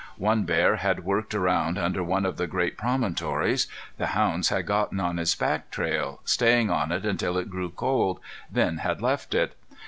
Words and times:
One 0.17 0.45
bear 0.45 0.77
had 0.77 1.05
worked 1.05 1.35
around 1.35 1.77
under 1.77 2.03
one 2.03 2.25
of 2.25 2.37
the 2.37 2.47
great 2.47 2.75
promontories. 2.75 3.67
The 3.99 4.07
hounds 4.17 4.49
had 4.49 4.65
gotten 4.65 4.99
on 4.99 5.17
his 5.17 5.35
back 5.35 5.69
trail, 5.69 6.21
staying 6.25 6.71
on 6.71 6.91
it 6.91 7.05
until 7.05 7.37
it 7.37 7.51
grew 7.51 7.69
cold, 7.69 8.19
then 8.51 8.77
had 8.77 8.99
left 9.03 9.35
it. 9.35 9.55